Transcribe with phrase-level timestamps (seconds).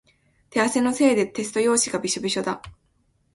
[0.51, 2.63] 手汗のせいでテスト用紙がびしょびしょだ。